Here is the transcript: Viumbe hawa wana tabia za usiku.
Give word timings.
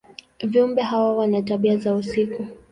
Viumbe 0.43 0.81
hawa 0.81 1.17
wana 1.17 1.41
tabia 1.41 1.77
za 1.77 1.95
usiku. 1.95 2.47